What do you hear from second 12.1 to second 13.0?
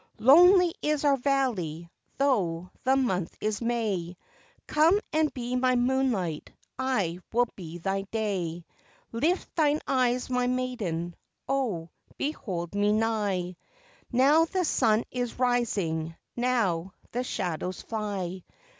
behold me